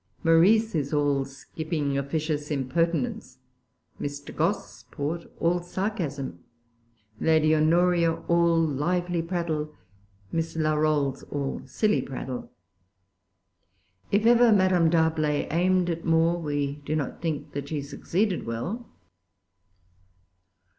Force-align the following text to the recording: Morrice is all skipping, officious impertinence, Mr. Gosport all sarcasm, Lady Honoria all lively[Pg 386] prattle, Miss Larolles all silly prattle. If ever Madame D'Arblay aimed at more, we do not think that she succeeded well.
Morrice 0.23 0.73
is 0.73 0.91
all 0.93 1.25
skipping, 1.25 1.95
officious 1.95 2.49
impertinence, 2.49 3.37
Mr. 4.01 4.35
Gosport 4.35 5.31
all 5.39 5.61
sarcasm, 5.61 6.39
Lady 7.19 7.55
Honoria 7.55 8.13
all 8.27 8.57
lively[Pg 8.57 9.27
386] 9.27 9.29
prattle, 9.29 9.75
Miss 10.31 10.55
Larolles 10.55 11.21
all 11.29 11.61
silly 11.67 12.01
prattle. 12.01 12.51
If 14.11 14.25
ever 14.25 14.51
Madame 14.51 14.89
D'Arblay 14.89 15.47
aimed 15.51 15.87
at 15.91 16.03
more, 16.03 16.39
we 16.41 16.81
do 16.83 16.95
not 16.95 17.21
think 17.21 17.51
that 17.51 17.69
she 17.69 17.83
succeeded 17.83 18.47
well. 18.47 18.89